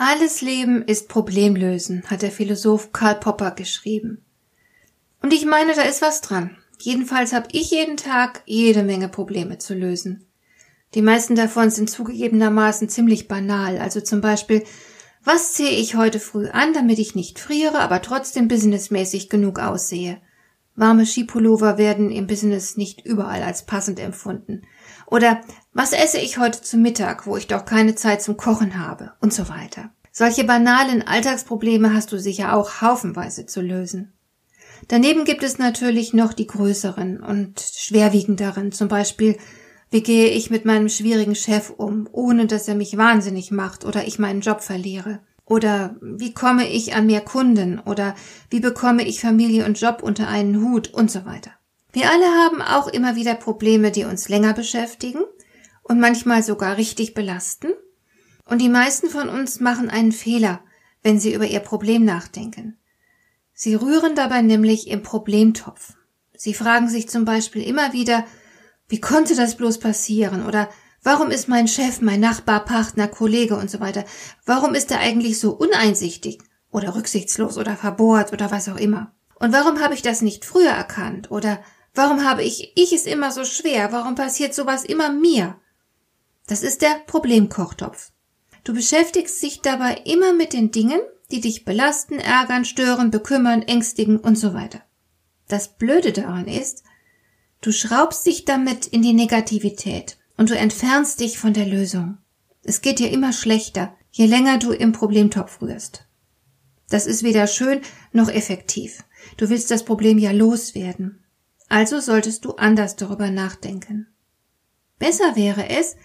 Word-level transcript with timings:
Alles 0.00 0.42
Leben 0.42 0.84
ist 0.84 1.08
Problemlösen, 1.08 2.04
hat 2.06 2.22
der 2.22 2.30
Philosoph 2.30 2.92
Karl 2.92 3.16
Popper 3.16 3.50
geschrieben. 3.50 4.24
Und 5.22 5.32
ich 5.32 5.44
meine, 5.44 5.74
da 5.74 5.82
ist 5.82 6.02
was 6.02 6.20
dran. 6.20 6.56
Jedenfalls 6.78 7.32
habe 7.32 7.48
ich 7.50 7.72
jeden 7.72 7.96
Tag 7.96 8.42
jede 8.46 8.84
Menge 8.84 9.08
Probleme 9.08 9.58
zu 9.58 9.74
lösen. 9.74 10.24
Die 10.94 11.02
meisten 11.02 11.34
davon 11.34 11.72
sind 11.72 11.90
zugegebenermaßen 11.90 12.88
ziemlich 12.88 13.26
banal, 13.26 13.78
also 13.78 14.00
zum 14.00 14.20
Beispiel, 14.20 14.62
was 15.24 15.54
ziehe 15.54 15.72
ich 15.72 15.96
heute 15.96 16.20
früh 16.20 16.48
an, 16.48 16.72
damit 16.72 17.00
ich 17.00 17.16
nicht 17.16 17.40
friere, 17.40 17.80
aber 17.80 18.00
trotzdem 18.00 18.46
businessmäßig 18.46 19.28
genug 19.28 19.58
aussehe? 19.58 20.20
Warme 20.78 21.06
Skipullover 21.06 21.76
werden 21.76 22.12
im 22.12 22.28
Business 22.28 22.76
nicht 22.76 23.04
überall 23.04 23.42
als 23.42 23.66
passend 23.66 23.98
empfunden. 23.98 24.62
Oder 25.06 25.40
was 25.72 25.92
esse 25.92 26.18
ich 26.18 26.38
heute 26.38 26.62
zu 26.62 26.76
Mittag, 26.76 27.26
wo 27.26 27.36
ich 27.36 27.48
doch 27.48 27.64
keine 27.64 27.96
Zeit 27.96 28.22
zum 28.22 28.36
Kochen 28.36 28.78
habe? 28.78 29.12
Und 29.20 29.32
so 29.34 29.48
weiter. 29.48 29.90
Solche 30.12 30.44
banalen 30.44 31.02
Alltagsprobleme 31.02 31.92
hast 31.92 32.12
du 32.12 32.18
sicher 32.18 32.54
auch 32.54 32.80
haufenweise 32.80 33.44
zu 33.46 33.60
lösen. 33.60 34.12
Daneben 34.86 35.24
gibt 35.24 35.42
es 35.42 35.58
natürlich 35.58 36.14
noch 36.14 36.32
die 36.32 36.46
größeren 36.46 37.20
und 37.20 37.60
schwerwiegenderen, 37.60 38.70
zum 38.70 38.86
Beispiel, 38.86 39.36
wie 39.90 40.02
gehe 40.02 40.28
ich 40.28 40.48
mit 40.48 40.64
meinem 40.64 40.88
schwierigen 40.88 41.34
Chef 41.34 41.70
um, 41.70 42.08
ohne 42.12 42.46
dass 42.46 42.68
er 42.68 42.76
mich 42.76 42.96
wahnsinnig 42.96 43.50
macht 43.50 43.84
oder 43.84 44.06
ich 44.06 44.20
meinen 44.20 44.42
Job 44.42 44.60
verliere? 44.60 45.20
Oder 45.48 45.96
wie 46.02 46.34
komme 46.34 46.68
ich 46.68 46.94
an 46.94 47.06
mehr 47.06 47.22
Kunden? 47.22 47.78
Oder 47.78 48.14
wie 48.50 48.60
bekomme 48.60 49.06
ich 49.06 49.20
Familie 49.20 49.64
und 49.64 49.80
Job 49.80 50.02
unter 50.02 50.28
einen 50.28 50.62
Hut? 50.62 50.88
Und 50.88 51.10
so 51.10 51.24
weiter. 51.24 51.52
Wir 51.92 52.10
alle 52.10 52.26
haben 52.26 52.60
auch 52.60 52.86
immer 52.88 53.16
wieder 53.16 53.34
Probleme, 53.34 53.90
die 53.90 54.04
uns 54.04 54.28
länger 54.28 54.52
beschäftigen 54.52 55.20
und 55.82 56.00
manchmal 56.00 56.42
sogar 56.42 56.76
richtig 56.76 57.14
belasten. 57.14 57.68
Und 58.44 58.60
die 58.60 58.68
meisten 58.68 59.08
von 59.08 59.30
uns 59.30 59.58
machen 59.58 59.88
einen 59.88 60.12
Fehler, 60.12 60.60
wenn 61.02 61.18
sie 61.18 61.32
über 61.32 61.46
ihr 61.46 61.60
Problem 61.60 62.04
nachdenken. 62.04 62.76
Sie 63.54 63.74
rühren 63.74 64.14
dabei 64.14 64.42
nämlich 64.42 64.88
im 64.88 65.02
Problemtopf. 65.02 65.94
Sie 66.36 66.52
fragen 66.52 66.90
sich 66.90 67.08
zum 67.08 67.24
Beispiel 67.24 67.62
immer 67.62 67.94
wieder, 67.94 68.26
wie 68.86 69.00
konnte 69.00 69.34
das 69.34 69.56
bloß 69.56 69.78
passieren? 69.78 70.44
Oder 70.46 70.68
Warum 71.02 71.30
ist 71.30 71.48
mein 71.48 71.68
Chef, 71.68 72.00
mein 72.00 72.20
Nachbar, 72.20 72.64
Partner, 72.64 73.08
Kollege 73.08 73.56
und 73.56 73.70
so 73.70 73.80
weiter, 73.80 74.04
warum 74.44 74.74
ist 74.74 74.90
er 74.90 75.00
eigentlich 75.00 75.38
so 75.38 75.52
uneinsichtig 75.52 76.38
oder 76.70 76.94
rücksichtslos 76.94 77.56
oder 77.56 77.76
verbohrt 77.76 78.32
oder 78.32 78.50
was 78.50 78.68
auch 78.68 78.76
immer? 78.76 79.12
Und 79.36 79.52
warum 79.52 79.80
habe 79.80 79.94
ich 79.94 80.02
das 80.02 80.22
nicht 80.22 80.44
früher 80.44 80.70
erkannt? 80.70 81.30
Oder 81.30 81.62
warum 81.94 82.24
habe 82.24 82.42
ich, 82.42 82.72
ich 82.76 82.92
es 82.92 83.06
immer 83.06 83.30
so 83.30 83.44
schwer? 83.44 83.92
Warum 83.92 84.16
passiert 84.16 84.54
sowas 84.54 84.84
immer 84.84 85.12
mir? 85.12 85.56
Das 86.46 86.62
ist 86.62 86.82
der 86.82 87.00
Problemkochtopf. 87.06 88.10
Du 88.64 88.74
beschäftigst 88.74 89.40
dich 89.42 89.62
dabei 89.62 90.02
immer 90.04 90.32
mit 90.32 90.52
den 90.52 90.72
Dingen, 90.72 91.00
die 91.30 91.40
dich 91.40 91.64
belasten, 91.64 92.18
ärgern, 92.18 92.64
stören, 92.64 93.10
bekümmern, 93.10 93.62
ängstigen 93.62 94.18
und 94.18 94.36
so 94.36 94.54
weiter. 94.54 94.82
Das 95.46 95.76
Blöde 95.76 96.12
daran 96.12 96.48
ist, 96.48 96.82
du 97.60 97.70
schraubst 97.70 98.26
dich 98.26 98.44
damit 98.44 98.86
in 98.86 99.02
die 99.02 99.12
Negativität 99.12 100.18
und 100.38 100.48
du 100.48 100.56
entfernst 100.56 101.20
dich 101.20 101.38
von 101.38 101.52
der 101.52 101.66
Lösung. 101.66 102.16
Es 102.64 102.80
geht 102.80 103.00
dir 103.00 103.10
immer 103.10 103.34
schlechter, 103.34 103.94
je 104.10 104.24
länger 104.24 104.58
du 104.58 104.72
im 104.72 104.92
Problemtopf 104.92 105.60
rührst. 105.60 106.06
Das 106.88 107.06
ist 107.06 107.22
weder 107.22 107.46
schön 107.46 107.82
noch 108.12 108.30
effektiv. 108.30 109.04
Du 109.36 109.50
willst 109.50 109.70
das 109.70 109.84
Problem 109.84 110.16
ja 110.16 110.30
loswerden. 110.30 111.22
Also 111.68 112.00
solltest 112.00 112.46
du 112.46 112.52
anders 112.52 112.96
darüber 112.96 113.30
nachdenken. 113.30 114.06
Besser 114.98 115.36
wäre 115.36 115.68
es, 115.68 115.96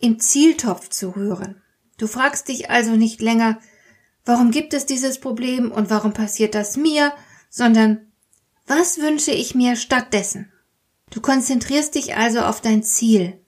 im 0.00 0.18
Zieltopf 0.18 0.88
zu 0.88 1.10
rühren. 1.10 1.60
Du 1.98 2.06
fragst 2.06 2.48
dich 2.48 2.70
also 2.70 2.96
nicht 2.96 3.20
länger, 3.20 3.60
warum 4.24 4.50
gibt 4.50 4.72
es 4.72 4.86
dieses 4.86 5.20
Problem 5.20 5.70
und 5.70 5.90
warum 5.90 6.12
passiert 6.12 6.54
das 6.54 6.76
mir, 6.76 7.12
sondern 7.50 8.06
was 8.66 8.98
wünsche 8.98 9.30
ich 9.32 9.54
mir 9.54 9.76
stattdessen? 9.76 10.50
Du 11.10 11.20
konzentrierst 11.20 11.94
dich 11.94 12.16
also 12.16 12.40
auf 12.40 12.60
dein 12.60 12.82
Ziel, 12.82 13.43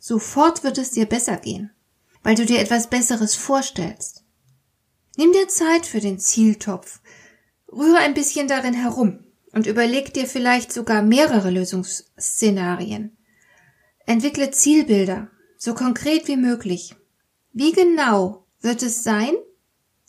Sofort 0.00 0.64
wird 0.64 0.78
es 0.78 0.92
dir 0.92 1.04
besser 1.04 1.36
gehen, 1.36 1.70
weil 2.22 2.34
du 2.34 2.46
dir 2.46 2.58
etwas 2.58 2.88
Besseres 2.88 3.36
vorstellst. 3.36 4.24
Nimm 5.16 5.32
dir 5.32 5.46
Zeit 5.48 5.84
für 5.84 6.00
den 6.00 6.18
Zieltopf, 6.18 7.00
rühre 7.70 7.98
ein 7.98 8.14
bisschen 8.14 8.48
darin 8.48 8.72
herum 8.72 9.24
und 9.52 9.66
überleg 9.66 10.14
dir 10.14 10.26
vielleicht 10.26 10.72
sogar 10.72 11.02
mehrere 11.02 11.50
Lösungsszenarien. 11.50 13.16
Entwickle 14.06 14.50
Zielbilder, 14.50 15.30
so 15.58 15.74
konkret 15.74 16.26
wie 16.28 16.36
möglich. 16.36 16.96
Wie 17.52 17.72
genau 17.72 18.46
wird 18.62 18.82
es 18.82 19.04
sein, 19.04 19.34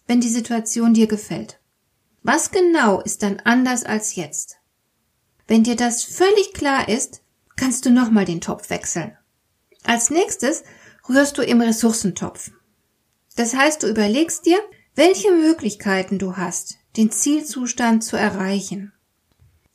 wenn 0.07 0.21
die 0.21 0.29
Situation 0.29 0.93
dir 0.93 1.07
gefällt? 1.07 1.59
Was 2.23 2.51
genau 2.51 3.01
ist 3.01 3.23
dann 3.23 3.41
anders 3.41 3.83
als 3.83 4.15
jetzt? 4.15 4.57
Wenn 5.47 5.63
dir 5.63 5.75
das 5.75 6.03
völlig 6.03 6.53
klar 6.53 6.87
ist, 6.87 7.21
kannst 7.57 7.85
du 7.85 7.89
nochmal 7.89 8.25
den 8.25 8.39
Topf 8.39 8.69
wechseln. 8.69 9.17
Als 9.83 10.09
nächstes 10.09 10.63
rührst 11.09 11.37
du 11.37 11.41
im 11.41 11.61
Ressourcentopf. 11.61 12.51
Das 13.35 13.55
heißt, 13.55 13.83
du 13.83 13.87
überlegst 13.87 14.45
dir, 14.45 14.59
welche 14.95 15.31
Möglichkeiten 15.31 16.19
du 16.19 16.37
hast, 16.37 16.77
den 16.97 17.11
Zielzustand 17.11 18.03
zu 18.03 18.17
erreichen. 18.17 18.93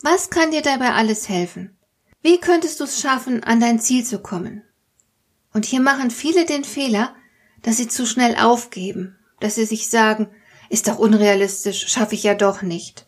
Was 0.02 0.30
kann 0.30 0.50
dir 0.50 0.62
dabei 0.62 0.92
alles 0.92 1.28
helfen? 1.28 1.76
Wie 2.22 2.38
könntest 2.38 2.80
du 2.80 2.84
es 2.84 3.00
schaffen, 3.00 3.42
an 3.42 3.60
dein 3.60 3.80
Ziel 3.80 4.04
zu 4.04 4.18
kommen? 4.20 4.62
Und 5.52 5.64
hier 5.64 5.80
machen 5.80 6.10
viele 6.10 6.44
den 6.44 6.64
Fehler, 6.64 7.14
dass 7.62 7.78
sie 7.78 7.88
zu 7.88 8.06
schnell 8.06 8.36
aufgeben, 8.36 9.18
dass 9.40 9.54
sie 9.54 9.64
sich 9.64 9.88
sagen, 9.88 10.28
ist 10.68 10.88
doch 10.88 10.98
unrealistisch, 10.98 11.88
schaffe 11.88 12.14
ich 12.14 12.24
ja 12.24 12.34
doch 12.34 12.62
nicht. 12.62 13.06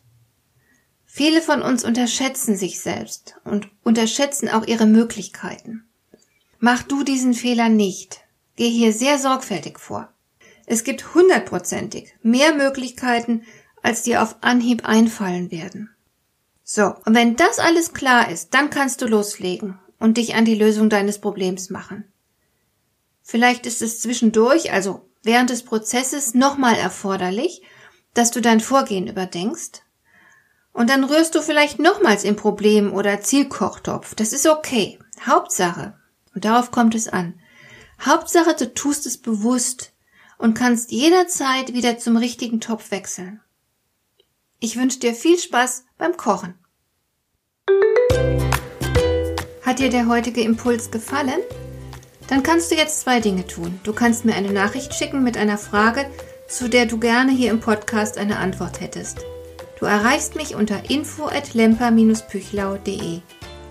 Viele 1.05 1.43
von 1.43 1.63
uns 1.63 1.85
unterschätzen 1.85 2.57
sich 2.57 2.81
selbst 2.81 3.37
und 3.45 3.69
unterschätzen 3.83 4.49
auch 4.49 4.67
ihre 4.67 4.87
Möglichkeiten. 4.87 5.88
Mach 6.59 6.83
du 6.83 7.05
diesen 7.05 7.35
Fehler 7.35 7.69
nicht. 7.69 8.21
Geh 8.57 8.69
hier 8.69 8.93
sehr 8.93 9.19
sorgfältig 9.19 9.79
vor. 9.79 10.13
Es 10.67 10.85
gibt 10.85 11.15
hundertprozentig 11.15 12.15
mehr 12.23 12.55
Möglichkeiten, 12.55 13.45
als 13.83 14.03
dir 14.03 14.23
auf 14.23 14.37
Anhieb 14.41 14.87
einfallen 14.87 15.51
werden. 15.51 15.91
So, 16.65 16.95
und 17.05 17.15
wenn 17.15 17.37
das 17.37 17.59
alles 17.59 17.95
klar 17.95 18.31
ist, 18.31 18.53
dann 18.53 18.71
kannst 18.71 19.01
du 19.01 19.07
loslegen 19.07 19.79
und 19.99 20.19
dich 20.19 20.35
an 20.35 20.45
die 20.45 20.55
Lösung 20.55 20.91
deines 20.91 21.21
Problems 21.21 21.71
machen. 21.71 22.05
Vielleicht 23.23 23.67
ist 23.67 23.81
es 23.81 24.01
zwischendurch, 24.01 24.73
also 24.73 25.09
während 25.23 25.51
des 25.51 25.63
Prozesses, 25.63 26.35
nochmal 26.35 26.75
erforderlich, 26.75 27.63
dass 28.15 28.31
du 28.31 28.41
dein 28.41 28.61
Vorgehen 28.61 29.07
überdenkst. 29.07 29.83
Und 30.73 30.91
dann 30.91 31.05
rührst 31.05 31.35
du 31.35 31.43
vielleicht 31.43 31.79
nochmals 31.79 32.25
im 32.25 32.37
Problem 32.37 32.93
oder 32.93 33.21
Zielkochtopf. 33.21 34.15
Das 34.15 34.33
ist 34.33 34.47
okay. 34.47 34.99
Hauptsache, 35.25 35.98
und 36.39 36.45
darauf 36.45 36.71
kommt 36.71 36.95
es 36.95 37.09
an. 37.09 37.35
Hauptsache, 38.01 38.55
du 38.55 38.73
tust 38.73 39.07
es 39.07 39.19
bewusst 39.19 39.93
und 40.39 40.55
kannst 40.55 40.93
jederzeit 40.93 41.73
wieder 41.73 41.99
zum 41.99 42.17
richtigen 42.17 42.61
Topf 42.61 42.93
wechseln. 42.93 43.41
Ich 44.61 44.77
wünsche 44.77 45.01
dir 45.01 45.15
viel 45.15 45.37
Spaß 45.37 45.85
beim 45.99 46.17
Kochen. 46.17 46.55
Hat 49.67 49.81
dir 49.81 49.91
der 49.91 50.07
heutige 50.07 50.43
Impuls 50.43 50.93
gefallen? 50.93 51.41
Dann 52.29 52.45
kannst 52.45 52.71
du 52.71 52.77
jetzt 52.77 53.01
zwei 53.01 53.19
Dinge 53.19 53.45
tun. 53.45 53.81
Du 53.83 53.93
kannst 53.93 54.25
mir 54.25 54.37
eine 54.37 54.53
Nachricht 54.53 54.95
schicken 54.95 55.25
mit 55.25 55.37
einer 55.37 55.59
Frage, 55.59 56.09
zu 56.47 56.69
der 56.69 56.87
du 56.87 57.01
gerne 57.01 57.33
hier 57.33 57.51
im 57.51 57.59
Podcast 57.59 58.17
eine 58.17 58.39
Antwort 58.39 58.81
hättest. 58.81 59.25
Du 59.81 59.87
erreichst 59.87 60.37
mich 60.37 60.55
unter 60.55 60.89
info 60.89 61.27
at 61.27 61.55
lemper-püchlau.de. 61.55 63.23